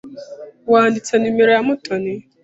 [0.71, 2.13] Wanditse numero ya Mutoni?